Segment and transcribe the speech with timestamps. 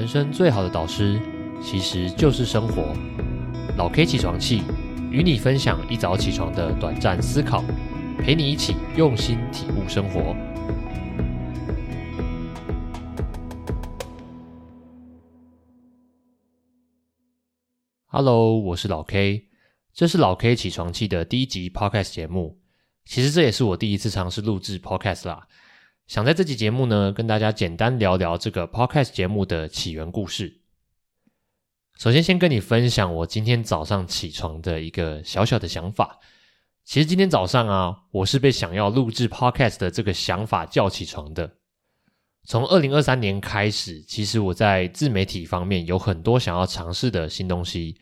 [0.00, 1.20] 人生最好的导师
[1.62, 2.96] 其实就是生活。
[3.76, 4.62] 老 K 起床气，
[5.10, 7.62] 与你分享一早起床的短暂思考，
[8.18, 10.34] 陪你一起用心体悟生活。
[18.06, 19.48] Hello，我是老 K，
[19.92, 22.58] 这是老 K 起床气的第一集 Podcast 节目。
[23.04, 25.46] 其实这也是我第一次尝试录制 Podcast 啦。
[26.10, 30.62] 想在这期节目呢，跟大家简单聊聊这个 Podcast 节目的起源故事。
[31.96, 36.18] 首先，先跟你分享我今天早上起床的一个小小的想法。
[36.84, 41.48] 其实今天早上啊，我是被想要录制 Podcast 的这个想法叫起床的。
[42.42, 47.96] 从二零二三年开始，其实我在自媒体方面有很多想要尝试的新东西。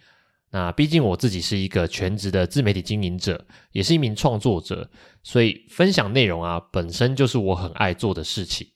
[0.51, 4.91] 那毕竟我自己是一个全职的自媒体经营者，也是一名创作者，
[5.23, 8.67] 所以分享内容啊，本身就是我很爱做的事情。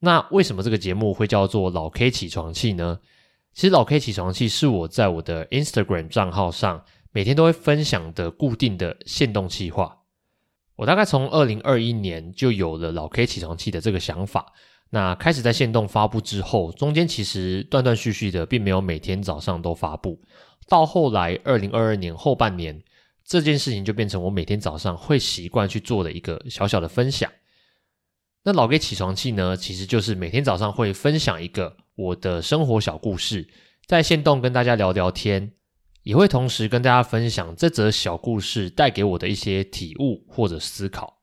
[0.00, 2.98] 那为什么这个节目会叫做老 K 起床气呢？
[3.54, 9.98] 其实老 K 起床气是我在我的 Instagram 账号上每天都会分享的固定的限动计划。
[10.74, 14.52] 我大概从二零二一年就有了老 K 起床气的这个想法。
[14.90, 20.20] 那开始在限动发布之后，中间其实断断续续的，并没有每天早上都发布。
[20.68, 22.82] 到后来，二零二二年后半年，
[23.24, 27.30] 这件事情就变成我每天早上会习惯去做的一个小小的分享。
[28.44, 33.48] 那老 K 起床气呢，其实就是每天早上会分享一个我的生活小故事，
[33.86, 35.52] 在线动跟大家聊聊天，
[36.02, 41.22] 也会同时跟大家分享这则小故事带给我的一些体悟或者思考。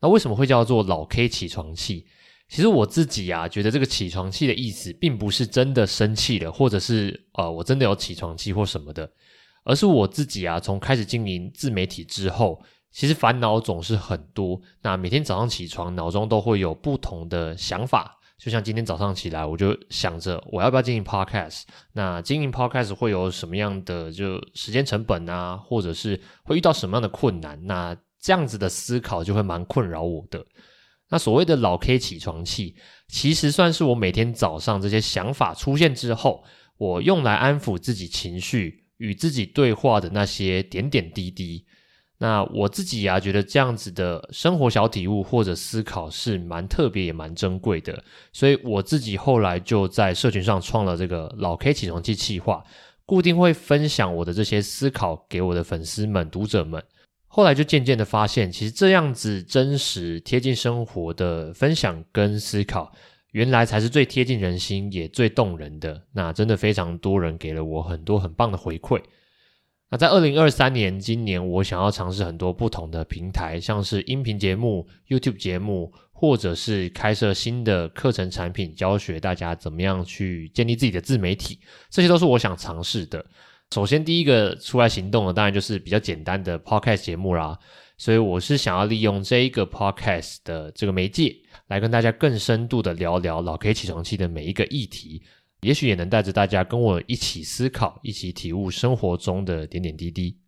[0.00, 2.06] 那为什么会叫做老 K 起床气？
[2.48, 9.10] 其实我自己啊，觉得这个起床气的意思，并不是真的生气了，或者是呃，我真的有起床气或什么的，
[9.64, 14.60] 而是我自己啊，从开始经营自媒体之后，其实烦恼总是很多。
[14.82, 18.20] 那每天早上起床，脑中都会有不同的想法。
[18.36, 21.62] 就像今天早上起来，我就想着我要不要经营 Podcast？
[21.92, 27.58] 那经营 Podcast 会有什么样的就时间成本啊，或者是会遇到什么样的困难？
[27.64, 30.44] 那这样子的思考就会蛮困扰我的。
[31.14, 32.74] 那所谓的老 K 起床气，
[33.06, 36.42] 其实算是我每天早上这些想法出现之后，
[36.76, 41.66] 我用来安抚自己情绪、与自己对话的那些点点滴滴。
[42.18, 48.02] 那我自己呀，觉得这样子的生活小体悟或者思考是蛮特别也蛮珍贵的，
[48.32, 52.64] 所以我自己后来就在社群上创了这个老 K 起床气气划，
[53.06, 56.82] 固定会分享我的这些思考给我的粉丝们、读者们。
[57.36, 62.92] 后来就渐渐的发现，其实这样子真实贴近生活的分享跟思考，
[63.32, 66.00] 原来才是最贴近人心也最动人的。
[66.12, 69.02] 那真的非常多人给了我很多很棒的回馈。
[69.90, 81.58] 那在二零二三年，今年我想要尝试很多不同的平台，像是音频节目、YouTube 节目，或者是开设新的课程产品，教学大家怎么样去建立自己的自媒体，
[81.90, 83.26] 这些都是我想尝试的。
[83.74, 87.58] 首先，第一个出来行动的，当然就是比较简单的 podcast 节目啦。
[87.98, 91.34] 所以，我是想要利用这一个 podcast 的这个媒介，
[91.66, 95.20] 来跟大家更深度的聊聊老 K 起床气的每一个议题，
[95.62, 100.38] 也许也能带着大家跟我一起思考，一起体悟生活中的点点滴滴。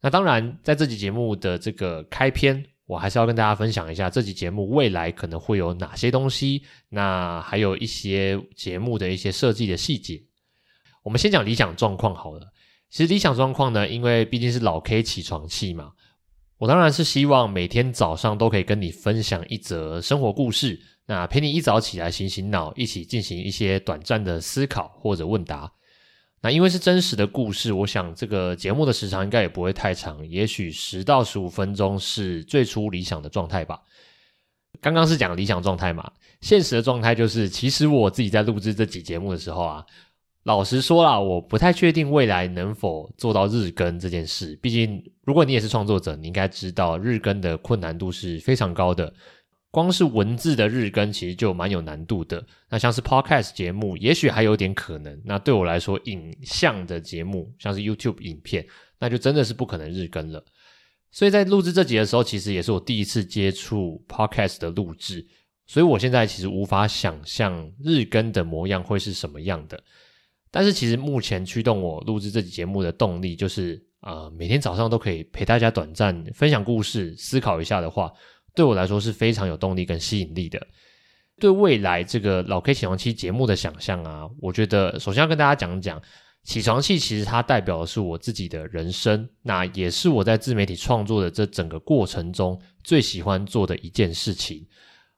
[0.00, 10.22] 那当然，在这集节目的这个开篇，我还是要跟大家分享一下这集节目未来可能会有哪些东西，那还有一些节目的一些设计的细节。
[11.04, 12.50] 我们先讲理想状况好了。
[12.90, 15.92] 其实理想状况呢，因为毕竟是老 K 起床气嘛，
[16.58, 25.70] 我当然是希望每天早上都可以跟你分享一则生活故事，那陪你一早起来醒醒脑，一起进行一些短暂的思考或者问答。
[26.40, 33.80] 那因为是真实的故事，我想这个节目的时长应该也不会太长，也许十到十五分钟是最初理想的状态吧。
[34.80, 39.84] 刚刚是讲理想状态嘛，现实的状态就是，其实我自己在录制这集节目的时候啊。
[40.44, 44.58] 老实说啦，我不太确定未来能否做到日更这件事。
[44.62, 49.12] 毕竟，如果你也是创作者，你应该知道日更的困难度是非常高的。
[49.70, 52.46] 光是文字的日更其实就蛮有难度的。
[52.68, 55.20] 那像是 Podcast 节目，也许还有点可能。
[55.24, 58.64] 那对我来说，影像的节目，像是 YouTube 影片，
[59.00, 60.44] 那就真的是不可能日更了。
[61.10, 65.26] 所以在录制这集的时候，其实也是我第一次接触 Podcast 的录制，
[65.66, 69.82] 所以我现在其实无法想象日更的模样会是什么样的。
[70.54, 78.12] 但是其实目前驱动我录制这期节目的动力，就是呃每天早上都可以陪大家短暂分享故事、思考一下的话，
[78.54, 80.64] 对我来说是非常有动力跟吸引力的。
[81.40, 86.00] 对未来这个老 K 起床期节目的想象啊，我觉得首先要跟大家讲讲，
[86.44, 94.64] 起床气其实它代表的是我自己的人生，那也是我在自媒体创作的这整个过程中最喜欢做的一件事情。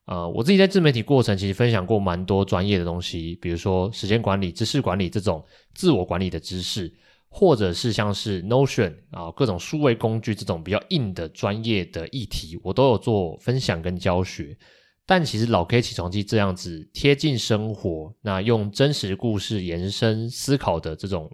[0.07, 5.45] 呃，我自己在自媒体过程其实分享过蛮多专业的东西，比如说时间管理、知识管理这种
[5.75, 6.93] 自我管理的知识，
[7.29, 14.57] 或者是像是 Notion 啊各种数位工具这种比较硬的专业的议题，我都有做分享跟教学。
[15.05, 21.31] 但其实老 K 起床机这样子贴近生活，那用真实故事延伸思考的这种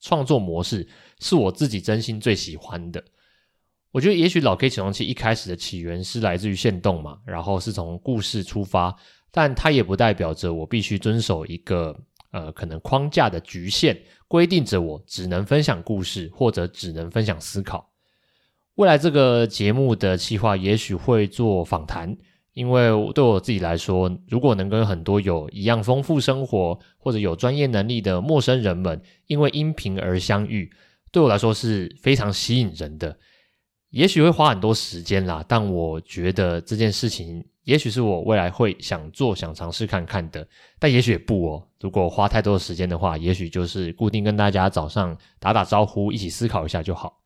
[0.00, 0.86] 创作模式，
[1.20, 3.02] 是我自己真心最喜欢的。
[3.92, 8.94] 我觉得也许老 K 起床器一开始的起源是来自于线动嘛，然后是从故事出发，
[9.30, 11.98] 但它也不代表着我必须遵守一个
[12.30, 13.98] 呃可能框架的局限，
[14.28, 17.90] 规定着我只能分享故事或者只能分享思考。
[18.74, 22.16] 未来这个节目的计划也许会做访谈。
[22.52, 30.72] 因为对我自己来说，如果能跟很多有一样丰富生活或者有专业能力的陌生人们，因为音频而相遇，
[31.12, 33.18] 对我来说是非常吸引人的。
[33.96, 40.46] 也许会花很多时间啦，但我觉得这件事情，也许是我未来会想做、想尝试看看的。
[40.78, 41.66] 但也许也不哦。
[41.80, 47.22] 如果花太多时间的话，也许就是固定跟大家早上打打招呼，一起思考一下就好。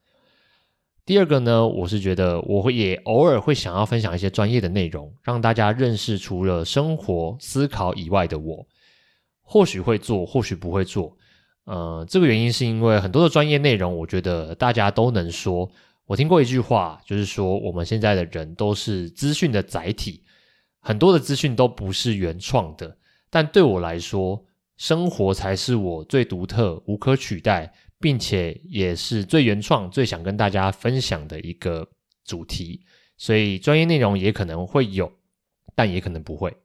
[1.04, 8.64] 第二个呢，我是觉得我会也偶尔会想要分享一些专业的内容，让大家认识除了生活思考以外的我。
[9.42, 11.16] 或许会做，或许不会做。
[11.64, 15.68] 呃，这个原因是因为很多的专业内容，我觉得大家都能说。
[16.10, 20.24] 我听过一句话，就是说我们现在的人都是资讯的载体，
[20.80, 22.98] 很多的资讯都不是原创的。
[23.30, 24.44] 但对我来说，
[24.76, 27.72] 生活才是我最独特、无可取代。
[28.02, 31.86] 并且也是最原创、最想跟大家分享的一个
[32.24, 32.80] 主题，
[33.18, 35.12] 所以专业内容也可能会有，
[35.74, 36.56] 但也可能不会。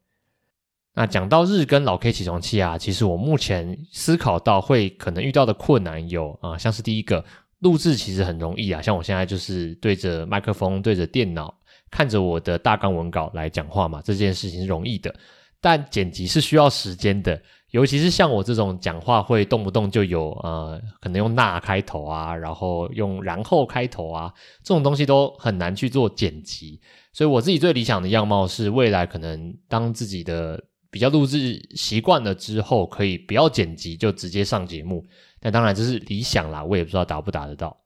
[0.94, 7.26] 那讲到日更老 K 起床器啊，其实我目前思考到会可能遇到的困难有啊，像是第一个
[7.66, 11.52] 录制其实很容易啊，像我现在就是对着麦克风、对着电脑，
[11.90, 15.12] 看着我的大纲文稿来讲话嘛，这件事情是容易的，
[15.60, 17.42] 但剪辑是需要时间的。
[17.72, 24.32] 尤其是像我这种讲话会动不动就有呃，可能用那开头啊，然后用然后开头啊，
[24.64, 26.80] 这种东西都很难去做剪辑。
[27.14, 35.04] 所以我自己最理想的样貌是，未来可能当自己的比较录制习惯了之后，可以不要剪辑就直接上节目。
[35.46, 37.78] 但当然这是理想啦，我也不知道达不达得到。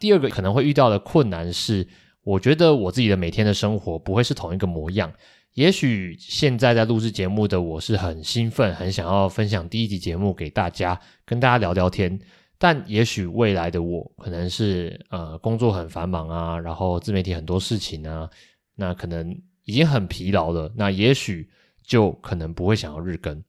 [0.00, 1.86] 第二个可能会遇到的困难是，
[2.24, 5.12] 我觉得我自己的每天的生活不会是同一个模样。
[5.52, 12.18] 也许现在在录制节目的我是很兴奋，很想要分享第一集节目给大家，跟大家聊聊天。
[12.58, 18.28] 但也许未来的我可能是呃工作很繁忙啊，然后自媒体很多事情啊，
[18.74, 19.30] 那可能
[19.62, 20.72] 已经很疲劳了。
[20.74, 21.48] 那也许
[21.84, 23.40] 就可能不会想要日更。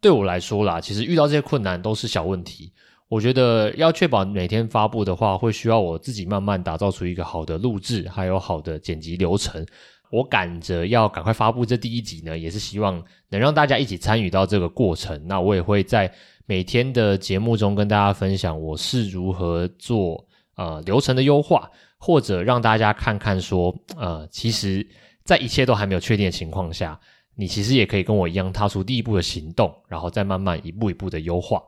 [0.00, 2.72] 对我来说啦，其实遇到这些困难都是小问题。
[3.08, 9.64] 我觉得要确保每天发布的话，会需要我自己慢慢打造出一个好的录制，还有好的剪辑流程。
[10.10, 15.20] 我赶着要赶快发布这第一集呢，也是希望能让大家一起参与到这个过程。
[15.26, 16.12] 那我也会在
[16.46, 20.24] 每天的节目中跟大家分享我是如何做
[20.56, 24.86] 呃流程的优化，或者让大家看看说呃，其实，
[25.24, 26.98] 在一切都还没有确定的情况下，
[27.36, 31.62] 你其实也可以跟我一样踏出第一步的行动，然后再慢慢一步一步的优化。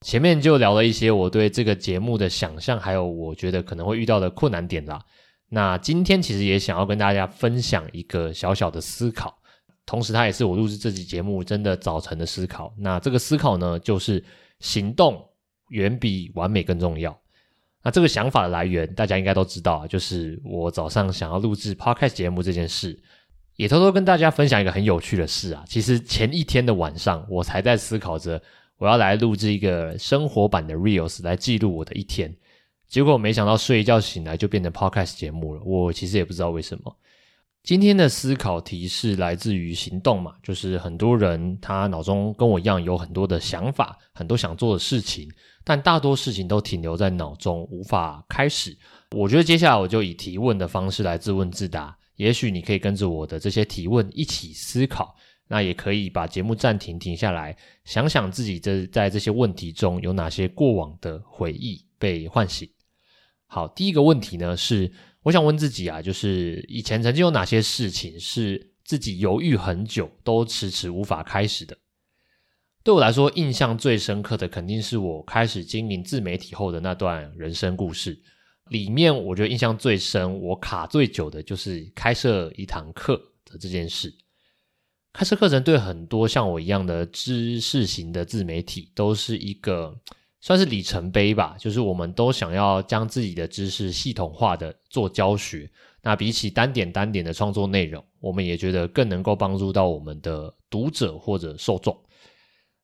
[0.00, 5.04] 前面就聊了一些我对这个节目的想象，还有我觉得可能会遇到的困难点啦。
[5.48, 9.36] 那今天其实也想要跟大家分享一个小小的思考，
[9.84, 12.72] 同时它也是我录制这期节目真的早晨的思考。
[12.78, 14.22] 那这个思考呢，就是
[14.60, 15.22] 行动
[15.70, 17.18] 远比完美更重要。
[17.82, 22.98] 那这个想法的来源，大家应该都知道，就是我早上想要录制 podcast 节目这件事，
[23.58, 25.64] 也偷偷跟大家分享一个很有趣的事啊。
[25.66, 28.40] 其实前一天的晚上，我才在思考着
[28.78, 32.32] 我要来录制一个生活版的 reels 来记录我的一天。
[32.86, 36.96] 结果没想到睡一觉醒来就变成 podcast 节目了，我其实也不知道为什么。
[37.64, 45.28] 今天的思考提示来自于行动嘛，就是很多人他脑中跟我一样有很多的想法，很多想做的事情，
[45.64, 48.78] 但大多事情都停留在脑中，无法开始。
[49.10, 55.14] 我觉得接下来我就以提问的方式来自问自答，也许你可以跟着我的这些提问一起思考，
[55.46, 62.68] 那也可以把节目暂停停下来，想想自己这在这些问题中有哪些过往的回忆被唤醒。
[63.46, 71.78] 好，第一个问题呢是，我想问自己啊，就是以前曾经有哪些事情是自己犹豫很久都迟迟无法开始的？
[72.82, 78.18] 对我来说，印象最深刻的肯定是我开始经营自媒体后的那段人生故事。
[78.70, 84.14] 里面我觉得印象最深，我卡最久的就是开设一堂课的这件事。
[85.12, 89.98] 开设课程对很多像我一样的知识型的自媒体都是一个。
[90.40, 95.68] 算是里程碑吧，就是我们都想要将自己的知识系统化的做教学。
[96.00, 102.00] 那比起单点单点的创作内容，我们也觉得更能够帮助到我们的读者或者受众。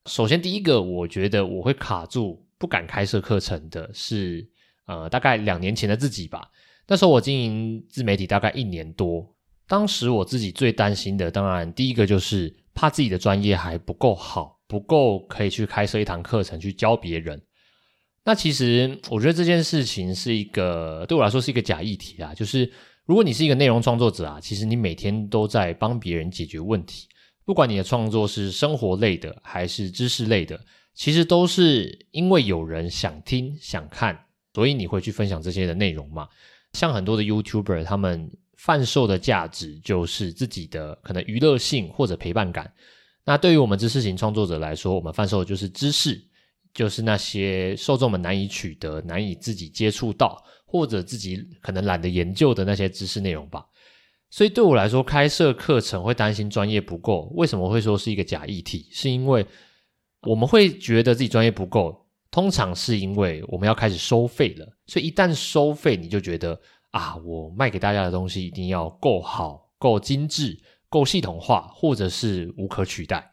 [0.06, 4.44] 首先，第一个，我觉得我会卡住不敢开设课程的是，
[4.86, 6.50] 呃，大概两年前的自己吧。
[6.86, 9.34] 那时候我经营自媒体大概一年多，
[9.66, 17.40] 当时我自己最担心的，当然第一个就是怕自己的专业还不够好，不够可以去开设一堂课程去教别人。
[18.26, 22.70] 那其实我觉得这件事情是一个对我来说是一个假议题啊，就是
[23.04, 27.06] 如果你是一个内容创作者啊，其实你每天都在帮别人解决问题，
[27.44, 30.58] 不管你的创作是生活类的还是知识类的，
[30.94, 34.24] 其实都是因为有人想听想看，
[34.54, 36.26] 所以你会去分享这些的内容嘛。
[36.73, 42.73] 像很多的 YouTuber，他们贩售的价值就是自己的可能娱乐性或者陪伴感。
[43.25, 46.20] 那对于我们知识型创作者来说，我们贩售的就是知识。
[46.73, 53.64] 就是那些受众们难以取得、难以自己接触到，或者自己可能懒得研究的那些知识内容吧。
[54.28, 57.32] 所以对我来说，开设课程会担心专业不够。
[57.37, 58.88] 为什么会说是一个假议题？
[58.90, 59.46] 是因为
[60.23, 62.03] 我们会觉得自己专业不够，
[62.34, 64.66] 通常是因为我们要开始收费了。
[64.86, 66.60] 所以一旦收费，你就觉得
[66.90, 73.30] 啊，我卖给大家的东西一定要够好、够精致、够系统化，或者是无可取代。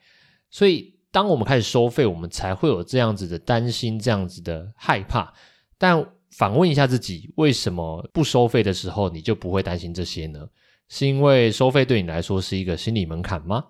[0.51, 0.99] 所以。
[1.13, 5.33] 当我们开始收费，我们才会有这样子的担心，这样子的害怕。
[5.77, 10.47] 但反问一下自己，为什么不收费的时候你就不会担心这些呢？
[10.87, 13.61] 是因为收费对你来说是一个心理门槛吗？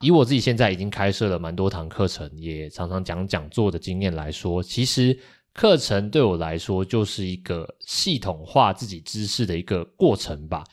[0.00, 5.18] 以我自己现在已经开设了蛮多堂课程，也常常讲讲座的经验来说，其实
[5.52, 10.64] 课程对我来说就是一个系统化自己知识的一个过程吧。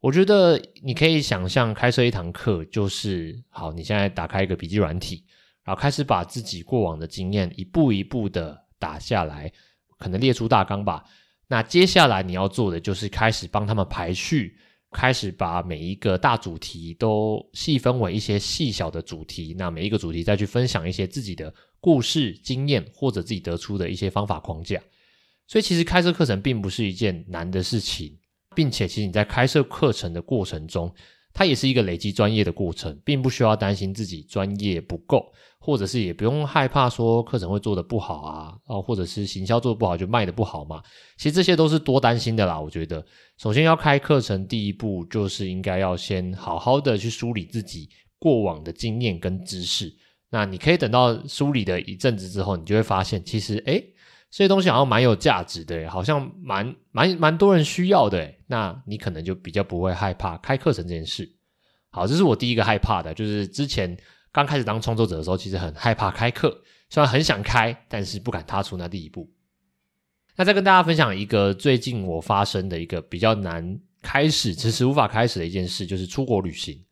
[0.00, 5.24] 我觉得你可以想象，开设一堂课就是好，你现在打开一个笔记软体。
[5.64, 9.50] 然后开始把自己过往的经验一步一步的打下来，
[9.98, 11.02] 可能列出大纲吧。
[11.48, 14.56] 那接下来你要做的就是开始帮他们排序，
[14.92, 19.54] 开始把每一个大主题都细分为一些细小的主题。
[19.58, 24.80] 那每一个主题再去分享一些自己的故事、经验或者自己得出的一些方法框架。
[25.46, 28.18] 所以其实开设课程并不是一件难的事情，
[28.54, 30.92] 并且其实你在开设课程的过程中。
[31.36, 35.22] 它也是一个累积专业的过程，并不需要担心自己专业不够，
[35.58, 40.82] 或者是也不用害怕说课程会做的不好啊，哦，或者是行销做的不好就卖的不好嘛。
[41.18, 42.58] 其实这些都是多担心的啦。
[42.58, 43.04] 我觉得，
[43.36, 47.86] 首先要开课程，第一步就是应该要先好好的去梳理自己
[48.18, 49.92] 过往的经验跟知识。
[50.30, 53.84] 那你可以等到梳理的一阵子之后，你就会发现，其实诶
[54.30, 61.30] 这些东西好像蛮有价值的，好像蛮蛮蛮多人需要的，那你可能就比较不会害怕开课程这件事。
[61.90, 63.96] 好，这是我第一个害怕的，就是之前
[64.32, 69.32] 刚开始当创作者的时候，其实很害怕开课，虽然很想开，但是不敢踏出那第一步。
[70.36, 76.84] 那再跟大家分享一个最近我发生的一个比较难开始，迟迟无法开始的一件事，就是出国旅行。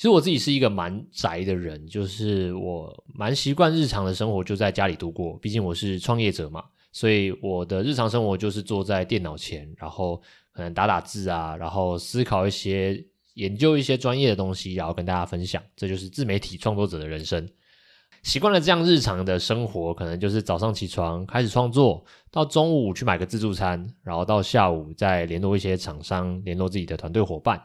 [0.00, 10.16] 其实我自己是一个蛮宅的人，就是我蛮习惯日常的生活就在家里度过，毕竟我是创业者嘛，所以我的日常生活就是坐在电脑前，然后
[10.52, 12.98] 可能打打字啊，然后思考一些、
[13.34, 15.62] 研究一些专业的东西，然后跟大家分享。
[15.76, 17.46] 这就是自媒体创作者的人生。
[18.22, 27.62] 习惯了这样日常的生活，可能就是早上起床开始创作，到中午去买个自助餐，然后到下午再联络一些厂商，联络自己的团队伙伴。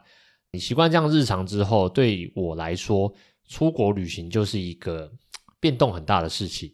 [0.55, 3.13] 你习惯这样日常之后，对我来说，
[3.50, 5.12] 出国旅行就是一个
[5.59, 6.71] 变动很大的事情。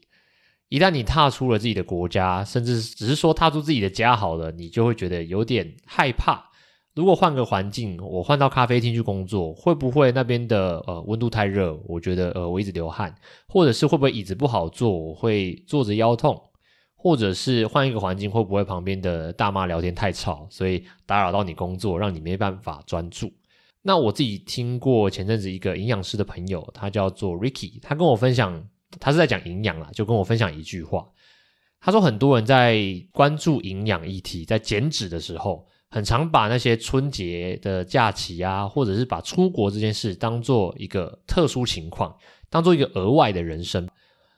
[0.69, 6.45] 一旦你踏出了自己的国家，甚至只是说踏出自己的家好了，你就会觉得有点害怕。
[6.93, 11.75] 如果换个环境，我换到咖啡厅去工作，会不会那边的呃温度太热？
[11.87, 13.15] 我觉得呃我一直流汗，
[13.47, 16.39] 或者是会不会椅子不好坐，我会坐着腰痛，
[16.95, 23.31] 或者是换一个环境，会不会旁边的大妈聊天太吵，所以打扰到你工作，让你没办法专注？
[23.83, 28.67] 那我自己听过前阵子一个营养师的朋友，他叫做 Ricky，他跟我分享，
[28.99, 31.07] 他是在讲营养啦，就跟我分享一句话，
[31.79, 32.79] 他说很多人在
[33.11, 42.15] 关注营养议题，在减脂的时候，很常把那些春节的假期啊，或者是把出国这件事当做一个特殊情况，
[42.49, 43.87] 当做一个额外的人生。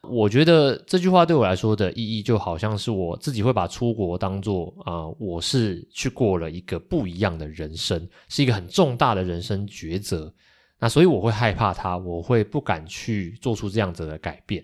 [0.10, 10.34] 我觉得这句话对我来说的意义，就好像是我自己会把出国当做啊，我是去过了一个不一样的人生，是一个很重大的人生抉择。
[10.78, 14.64] 那所以我会害怕它，我会不敢去做出这样子的改变。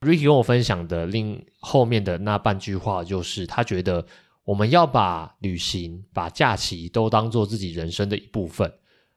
[0.00, 4.06] Ricky 跟我分享的另后面的那半句话，就是他觉得
[4.44, 8.72] 我们要把旅行、把假期都当做自己人生的一部分。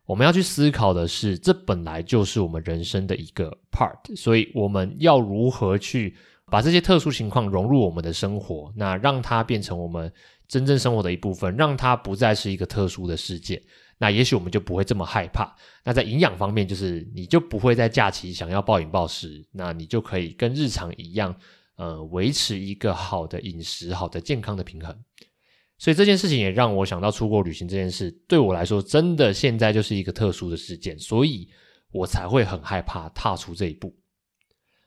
[0.08, 10.10] 我们要去思考的是，这本来就是我们人生的一个 part，所以我们要如何去把这些特殊情况融入我们的生活，那让它变成我们
[10.48, 13.62] 真正生活的一部分，让它不再是一个特殊的世界。
[13.98, 15.54] 那也许我们就不会这么害怕。
[15.84, 21.36] 那在营养方面，就是你就不会在假期想要暴饮暴食，那你就可以跟日常一样，
[21.76, 24.98] 呃，维持一个好的饮食、好的健康的平衡。
[25.78, 31.48] 所以这件事情也让我想到出国旅行这件事，对我来说真的现在就是一个特殊的事件，所以
[31.92, 33.96] 我才会很害怕踏出这一步。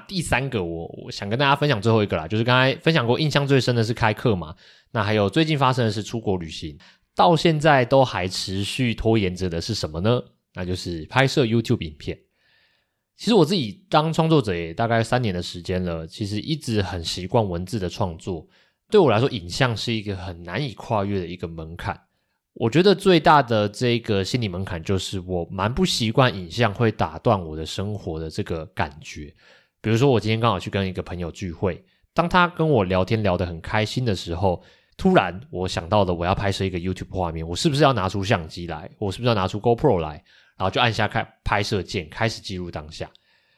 [0.08, 4.56] 第三个，我我想跟大家分享最后一个啦，就是刚才分享过，印象最深的是开课嘛。
[4.90, 6.76] 那还有最近发生的是出国旅行，
[7.14, 10.20] 到现在都还持续拖延着的是什么呢？
[10.54, 12.18] 那就是拍摄 YouTube 影片。
[13.16, 18.48] 其实我自己当创作者也大概三年的时间了，其实一直很习惯文字的创作。
[18.90, 21.98] 对我来说，影像是一个很难以跨越的一个门槛。
[22.54, 29.32] 我觉得最大的这个心理门槛就是我蛮不习惯影像会打断我的生活的这个感觉。
[29.80, 31.82] 比如说，我今天刚好去跟一个朋友聚会，
[32.12, 34.62] 当他跟我聊天聊得很开心的时候，
[34.96, 38.90] 突然我想到了我要拍摄一个 YouTube 画面，我是不是要拿出相机来？
[38.98, 40.22] 我是不是要拿出 GoPro 来？
[40.58, 43.08] 然后就按下开拍摄键，开始记录当下。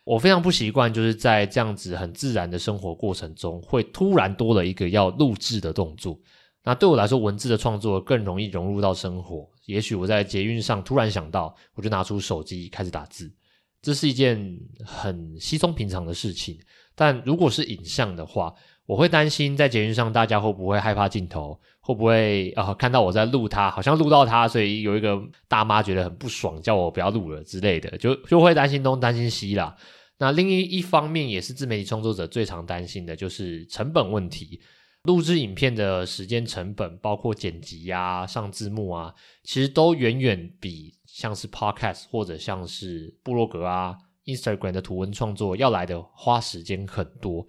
[0.05, 6.19] 我非常不习惯，就是在这样子很自然的生活过程中，会突然多了一个要录制的动作。
[6.65, 9.49] 那对我来说，文字的创作更容易融入到生活。
[9.67, 13.33] 也许我在捷运上突然想到，我就拿出手机开始打字。
[13.81, 16.59] 这是一件很稀松平常的事情，
[16.95, 18.55] 但如果是影像的话，
[18.87, 29.77] 我会担心在捷运上大家会不会害怕镜头，会不会啊看到我在录他，好像录到他，所以有一个大妈觉得很不爽，叫我不要录了之类的，就就会担心东担心西啦。
[30.19, 34.61] 那另一一方面，也是自媒体创作者最常担心的就是成本问题，
[35.03, 39.13] 录制影片的时间成本，包括剪辑啊、上字幕啊，
[39.43, 40.95] 其实都远远比。
[41.13, 47.47] 像是 Podcast 或者像是部落格啊、Instagram 的图文创作要来的花时间很多。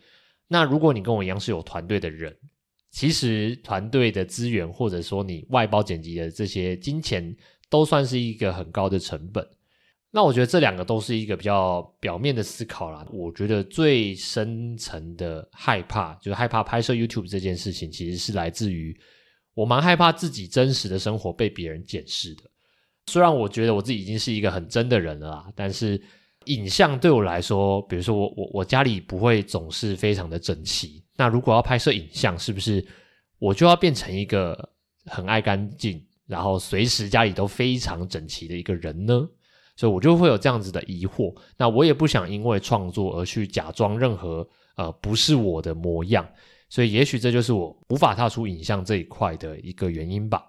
[0.49, 2.35] 那如果你跟我一样是有团队的人，
[2.93, 7.35] 其实团队的资源或者说你外包剪辑的这些金钱，
[7.67, 9.43] 都算是一个很高的成本。
[10.11, 13.03] 那我觉得这两个都是一个比较表面的思考啦。
[13.11, 18.95] 我觉得最深层的害怕，就是害怕拍摄 YouTube 这件事情，其实是来自于
[19.55, 22.43] 我蛮害怕自己真实的生活被别人检视的。
[23.07, 25.99] 虽然我觉得我自己已经是一个很真的人了啦，但是
[26.45, 31.02] 影像对我来说，比如说我我我家里不会总是非常的整齐。
[31.15, 32.85] 那如果要拍摄影像，是不是
[33.39, 34.69] 我就要变成一个
[35.05, 39.27] 很爱干净，然后随时家里都非常整齐的一个人呢？
[39.75, 41.35] 所以我就会有这样子的疑惑。
[41.57, 46.27] 那我也不想因为创作而去假装任何呃不是我的模样，
[46.69, 50.43] 所以也许这就是我无法踏出影像这一块的一个原因吧。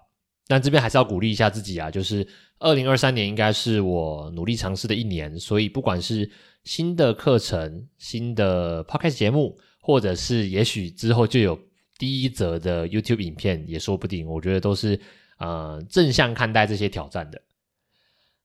[0.47, 2.27] 但这边还是要鼓励一下自己啊，就是
[2.59, 6.29] 二零二三年应该是我努力尝试的一年，所以不管是
[6.63, 11.55] 新的课程、新的 podcast 节目，或者是也许之后就有
[11.99, 14.25] 第一则的 YouTube 影片，也说不定。
[14.25, 14.99] 我觉得都是
[15.37, 17.39] 呃正向看待这些挑战的。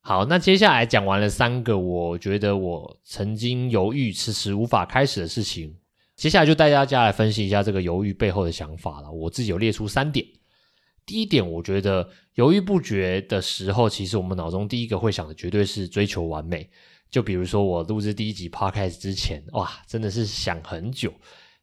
[0.03, 5.75] 好，那接下来讲完了三个，我觉得我曾经犹豫、迟迟无法开始的事情，
[6.15, 9.11] 接下来就带大家来分析一下这个犹豫背后的想法了。
[9.11, 10.27] 我自己有列出三点。
[11.07, 16.69] 第一点，我觉得犹豫不决的时候，其实我们脑中第一个会想的绝对是追求完美。
[17.11, 21.13] 就比如说我录制第一集 podcast 之前，哇，真的是想很久，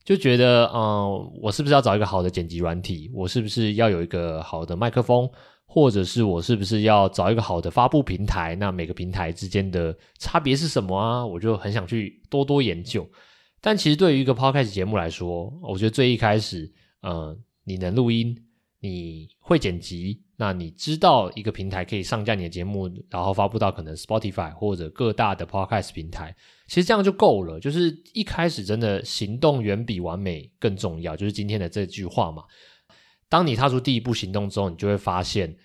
[0.03, 3.10] 就觉得，嗯，我是不是要找一个好的剪辑软体？
[3.13, 5.29] 我是不是要有一个好的麦克风？
[5.65, 8.55] 或者是我是不是要找一个好的发布平台？
[8.55, 11.25] 那每个平台之间的差别是什么啊？
[11.25, 13.07] 我就很想去多多研究。
[13.60, 16.71] 但其实对于一个 podcast 节目来说，我觉得最一开始，
[17.03, 18.36] 嗯，你能录音。
[18.79, 26.36] 你会剪辑，那你知道一个平台可以上架你的节目，然后发布到可能 Spotify 或者各大的 Podcast 平台，
[26.67, 27.57] 其实这样就够了。
[27.57, 32.43] 就是一开始真的行动远比完美更重要，就是今天的这句话嘛。
[33.29, 35.55] 当你踏出第一步行动之后，你就会发现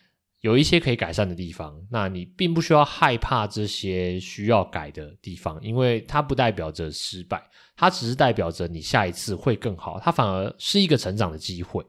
[0.42, 1.76] 有一些可以改善的地方。
[1.90, 7.42] 那你并不需要害怕这些需要改的地方，因为它不代表着失败，
[7.74, 11.84] 它只是代表着你下一次会更好，它反而是一个成长的机会。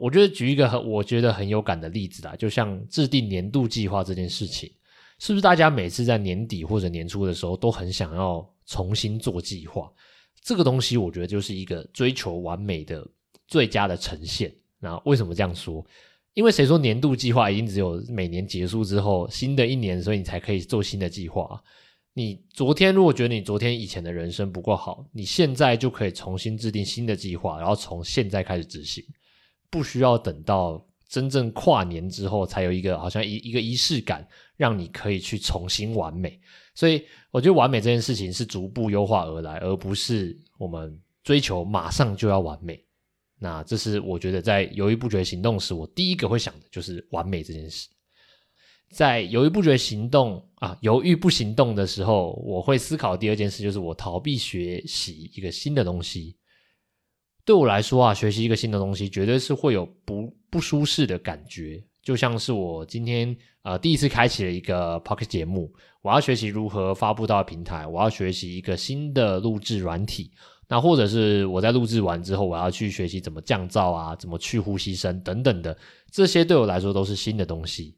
[0.00, 4.70] 我觉得举一个很我觉得很有感的例子啦，就像制定年度计划这件事情，
[5.18, 9.90] 是不是大家每次在年底或者年初的时候都很想要重新做计划？
[10.42, 13.06] 这个东西我觉得就是一个追求完美的
[13.46, 14.54] 最佳的呈现。
[14.78, 15.84] 那为什么这样说？
[16.34, 21.60] 因为谁说年度计划一定只有每年结束之后新的一年，所以你才可以做新的计划？
[22.14, 29.04] 你昨天如果觉得你昨天以前的人生不够好，你现在就可以重新制定新的计划，然后从现在开始执行。
[29.70, 34.26] 不需要等到真正跨年之后，才有一个好像一一个仪式感，
[34.56, 36.40] 让你可以去重新完美。
[36.74, 42.82] 所以我觉得完美这件事情是逐步优化而来，而不是我们追求马上就要完美。
[43.38, 47.88] 那这是我觉得在犹豫不决行动时，我第一个会想的就是完美这件事。
[48.90, 56.37] 在犹豫不决行动啊，犹豫不行动的时候，我会思考第二件事，就是我逃避学习一个新的东西。
[57.48, 61.82] 对我来说啊，学习一个新的东西，绝对是会有不不舒适的感觉。
[62.02, 70.30] 就像是我今天呃第一次开启了一个 Pocket 节目，我要学习如何发布到平台，我要学习一个新的录制软体。
[70.68, 75.74] 那或者是我在录制完之后，我要去学习怎么降噪啊，怎么去呼吸声等等的，
[76.12, 77.96] 这些对我来说都是新的东西。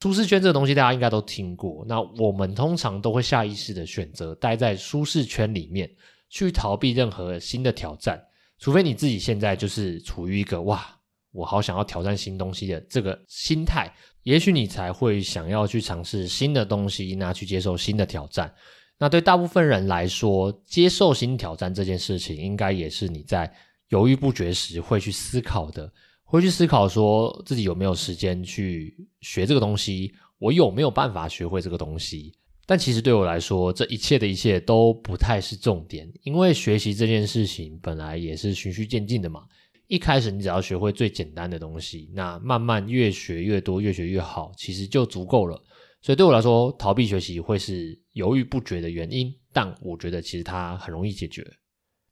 [0.00, 5.88] 舒适圈这个东西大家应该都听过，那我们通常都会下意识的选择待在舒适圈里面，
[6.28, 8.20] 去逃避任何新的挑战，
[8.58, 10.84] 除非你自己现在就是处于一个哇，
[11.32, 18.54] 我好想要挑战新东西的这个心态，也许你才会想要去尝试新的东西，那去接受新的挑战。
[18.96, 23.52] 那对大部分人来说，接受新挑战这件事情，应该也是你在
[23.88, 32.32] 犹豫不决时会去思考的，会去思考说自己有没有时间去学这个东西，我有没有办法学会这个东西。
[32.66, 39.42] 但其实对我来说，这一切的一切都不太是重点，因为学习这件事情本来也是循序渐进的嘛。
[39.86, 45.62] 一开始你只要学会最简单的东西，那慢慢越学越多，越学越好，其实就足够了。
[46.00, 51.46] 所以对我来说，逃避学习会是犹豫不决的原因，但我觉得其实它很容易解决。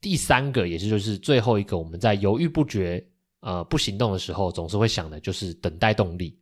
[0.02, 3.02] 第三个，也是就是最后一个，我们在犹豫不决、
[3.40, 6.38] 呃不行动的时候，总是会想的就是等待动力。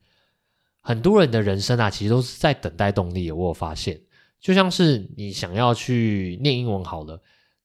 [0.80, 3.30] 很多人的人生啊，其实都是在等待动力。
[3.30, 4.00] 我有发现，
[4.40, 7.20] 就像是你想要去念英文好了。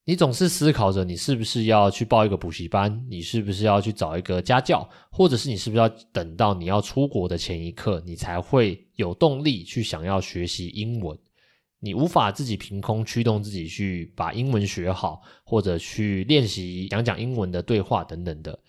[0.07, 3.03] 你总是思考着，你是不是要去报一个补习班？
[3.09, 4.87] 你是不是要去找一个家教？
[5.09, 11.17] 或者是你是不是要等到你要出国的前一刻，你才会有动力去想要学习英文？
[11.79, 18.59] 你无法自己凭空驱动自己去把英文学好，或者去练习讲讲英文的对话等等的。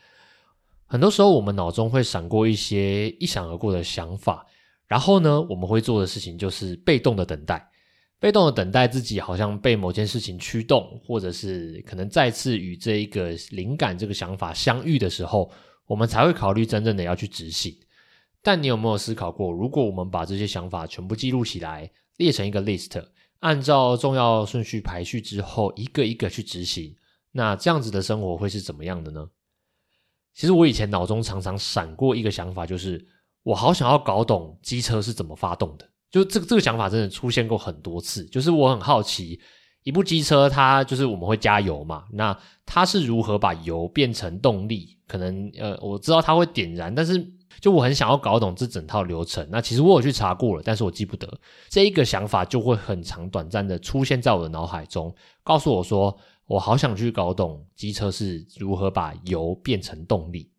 [0.87, 4.47] 很多时候，我们脑中会闪过一些一闪而过的想法，
[4.87, 7.69] 然后呢，我们会做的事情就是被动的等待。
[8.19, 15.51] 被动的等待自己好像被某件事情驱动，或者是可能再次与这一个灵感、这个想法相遇的时候，
[15.87, 17.77] 我们才会考虑真正的要去执行。
[18.43, 23.05] 但你有没有思考过，如果我们把这些想法全部记录起来，列成一个 list，
[23.41, 26.97] 按照重要顺序排序之后，一个一个去执行，
[27.33, 29.29] 那这样子的生活会是怎么样的呢？
[30.37, 33.03] 其实我以前脑中常常闪过一个想法，就是
[33.43, 35.89] 我好想要搞懂机车是怎么发动的。
[36.11, 39.41] 就这个这个想法真的出现过很多次，就是我很好奇，
[39.83, 44.99] 一部机车它就是我们会加油嘛，那它是如何把油变成动力？
[45.09, 47.27] 可能呃我知道它会点燃，但是
[47.61, 49.47] 就我很想要搞懂这整套流程。
[49.51, 51.27] 那其实我有去查过了，但是我记不得
[51.71, 60.51] 这一个想法就会很长短暂的出现在我的脑海中，告诉我说我好想去搞懂机车是如何把油变成动力。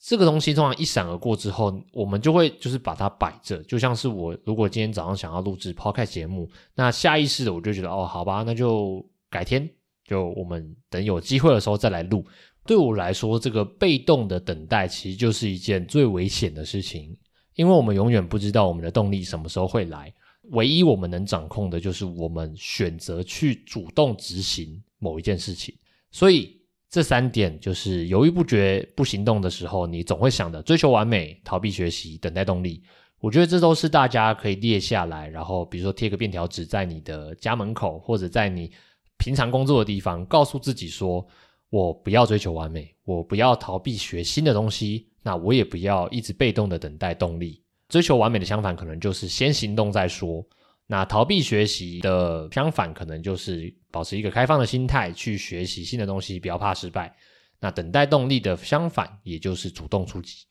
[0.00, 9.66] 这个东西通常一闪而过之后，我们就会就是把它摆着，就像是我如果今天早上想要录制 podcast 节目，那下意识的我就觉得哦，好吧，那就改天，
[10.06, 12.22] 就我们等有机会的时候再来录。
[12.66, 17.16] 对我来说，这个被动的等待其实就是一件最危险的事情，
[17.54, 20.12] 因为我们永远不知道我们的动力什么时候会来，
[20.50, 25.74] 唯一我们能掌控的就是我们选择去主动执行某一件事情，
[26.10, 26.60] 所以。
[26.94, 32.80] 这三点就是犹豫不决、不行动的时候，你总会想的追求完美、逃避学习、等待动力。
[33.18, 38.70] 我觉得这都是大家可以列下来，然后比如说贴个便条纸在你的家门口，或者在你
[39.18, 41.26] 平常工作的地方，告诉自己说：
[41.68, 47.60] 我不要追求完美，我不要逃避学新的东西，那我也不要一直被动的等待动力。
[47.88, 50.46] 追求完美的相反，可能就是先行动再说。
[50.86, 57.14] 那逃避学习的相反，可能就是保持一个开放的心态去学习新的东西，不要怕失败。
[57.60, 60.44] 那等待动力的相反，也就是主动出击。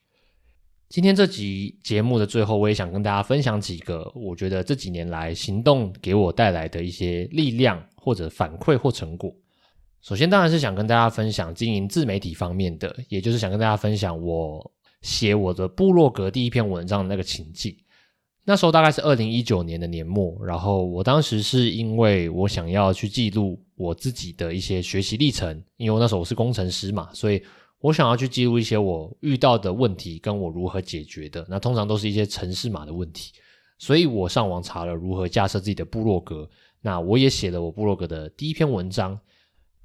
[0.88, 9.32] 今天这集节目的最后，我也想跟大家分享几个我觉得这几年来行动给我带来的一些力量或者反馈或成果。
[10.02, 17.74] 首先，当然是想跟大家分享经营自媒体方面的，也就是想跟大家分享我写我的部落格第一篇文章的那个情境。
[18.46, 27.42] 那时候大概是二零一九年的年末，然后我当时是因为我想要去记录我自己的一些学习历程，因为那时候我是工程师嘛，所以
[27.80, 31.44] 我想要去记录一些我遇到的问题跟我如何解决的。
[31.48, 33.32] 那通常都是一些城市码的问题，
[33.78, 36.48] 所以我上网查了如何架设自己的部落格。
[36.82, 39.18] 那我也写了我部落格的第一篇文章。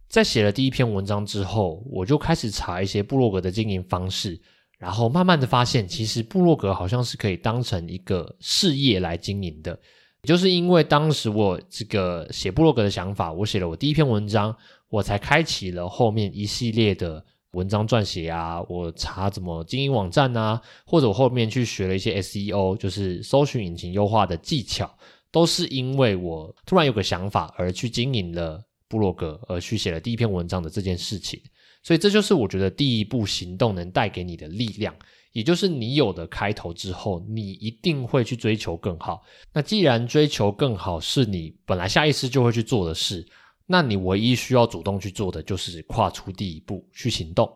[0.09, 4.41] 在写了第一篇文章之后，我就开始查一些部落格的经营方式。
[4.79, 9.77] 然后慢慢的发现，其实部落格好像是可以当成一个事业来经营的。
[10.23, 14.55] 就是因为当时我这个写部落格的想法，我写了我第一篇文章，
[14.89, 24.89] 我才开启了后面一系列的文章撰写啊，我查怎么经营网站啊，或者我后面去学了一些 SEO，就是搜寻引擎优化的技巧，
[25.31, 31.39] 都是因为我突然有个想法而去经营了布洛格，而去写了第一篇文章的这件事情。
[31.83, 34.93] 所以这就是我觉得第一步行动能带给你的力量，
[35.31, 39.23] 也就是你有的开头之后，你一定会去追求更好。
[39.53, 43.25] 那既然追求更好是你本来下意识就会去做的事。
[43.71, 47.47] 那你唯一需要主动去做的就是跨出第一步去行动。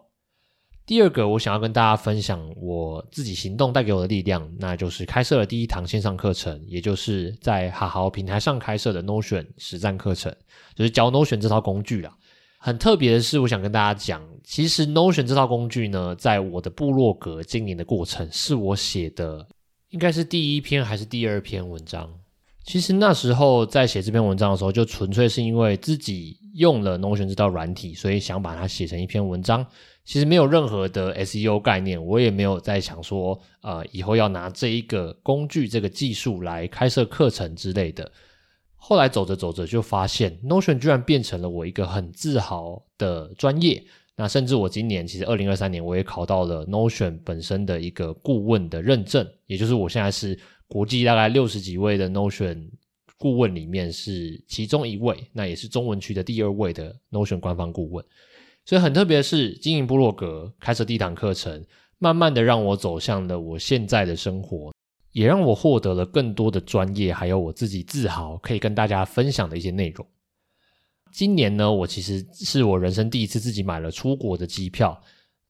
[0.86, 10.36] 第二个，我想要跟大家分享我自己行动带给我的力量，那就是开设了第一堂线上课程，也就是在好好平台上开设的 Notion 实战课程，
[10.76, 12.14] 就是教 Notion 这套工具啦。
[12.58, 19.48] 很特别的是，我想跟大家讲，其实 Notion 这套工具呢，在我的部落格经营的过程，是我写的，
[19.92, 22.10] 应该是第一篇还是第二篇文章。
[22.66, 29.66] 其实那时候在写这篇文章的时候，就纯粹是因为自己用了 Notion 这套软体，所以想把它写成一篇文章。
[30.06, 38.12] 其实没有任何的 SEO 概念，我也没有在想说，呃，以后要拿这一个工具、这个技术来开设课程之类的。
[38.76, 43.84] 后来走着走着，就发现 Notion 居然变成了我一个很自豪的专业。
[44.16, 50.40] 那甚至我今年其实二零二三年，我也考到了 Notion 本身的一个顾问的认证，也就是我现在是。
[50.66, 52.68] 国际大概六十几位的 Notion
[53.20, 58.04] 顾问里面是其中一位，那也是中文区的第二位的 Notion 官方顾问。
[58.66, 61.66] 所以很特别的是，经营部落格、开设第一堂课程，
[62.00, 64.74] 慢慢的让我走向了我现在的生活，
[65.12, 70.06] 也让我获得了更多的专业，还有我自己自豪可以跟大家分享的一些内容。
[71.12, 75.00] 今年呢，我其实是我人生第一次自己买了出国的机票。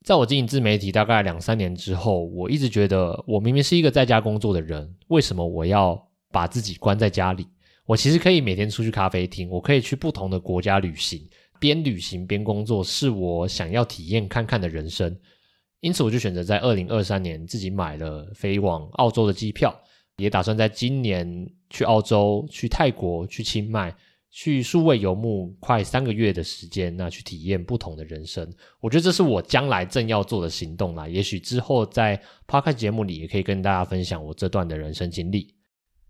[0.03, 7.47] 在我经营自媒体大概两三年之后，我一直觉得我明明是一个在家工作的人，为什么我要把自己关在家里？
[7.85, 11.25] 我其实可以每天出去咖啡厅，我可以去不同的国家旅行，
[11.63, 15.17] 边旅行边工作，是我想要体验看看的人生。
[15.79, 19.73] 因此，我就选择在二零二三年自己买了飞往澳洲的机票，
[20.17, 21.25] 也打算在今年
[21.69, 23.95] 去澳洲、去泰国、去清迈。
[24.35, 31.07] 去数位游牧快三个月的时间，那去体验不同的人生，我觉得这是我将来正要做的行动啦。
[31.07, 35.53] 也许之后在 p o c a 节目里也可以跟大家分享我这段的人生经历。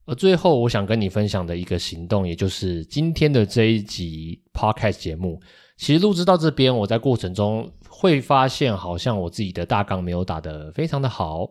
[0.05, 5.41] 而最后，我想跟你分享的一个行动，也就是今天的这一集 podcast 节目。
[5.77, 11.49] 其实录制到这边，我在过程中会发现，好像我自己的大纲没有打得非常的好。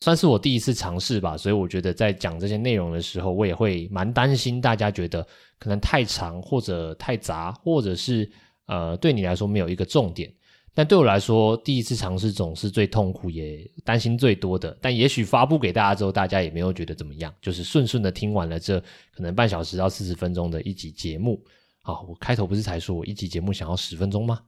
[0.00, 5.26] 算是我第一次尝试吧，所以我觉得在讲这些内容的时候，我也会蛮担心大家觉得
[5.58, 8.30] 可能太长或者太杂，或者是
[8.66, 10.30] 呃对你来说没有一个重点。
[10.76, 14.76] 但对我来说，第一次尝试总是最痛苦也担心最多的。
[14.80, 18.80] 但也许发布给大家之后，大家也没有觉得怎么样，就是顺顺的听完了这
[19.14, 21.40] 可能半小时到四十分钟的一集节目。
[21.80, 24.40] 好，我开头不是才说我一集节目想要十分钟吗？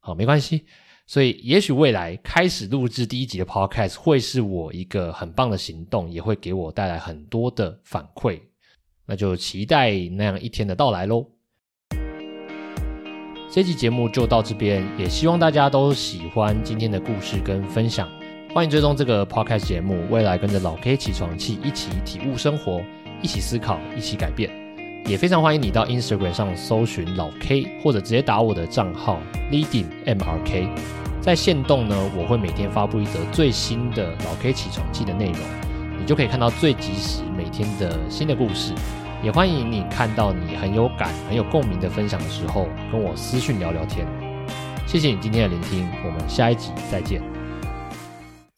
[0.00, 0.64] 好，没关系。
[1.06, 8.40] 所以，也许未来开始录制第一集的 Podcast 会是我一个很棒的行动，也会给我带来很多的反馈。
[9.06, 11.26] 那就期待那样一天的到来喽。
[13.52, 18.08] 这期节目就到这边，也希望大家都喜欢今天的故事跟分享。
[18.54, 22.80] 欢迎追踪这个 Podcast 节目，未来跟着老 K 起床气一起体悟生活，
[23.20, 24.48] 一起思考，一起改变。
[25.04, 29.18] 也非常欢迎你到 Instagram 上搜寻老 K，或者直接打我的账号
[29.50, 30.68] Leading MRK。
[31.20, 35.40] 在线动呢，我会每天发布一则最新的老 K 起床记的内容，
[35.98, 38.72] 你就可以看到最及时每天的新的故事。
[39.22, 44.06] 也欢迎你看到你很有感、很有共鸣的分享的时候，跟我私讯聊聊天。
[44.86, 47.39] 谢谢你今天的聆听，我们下一集再见。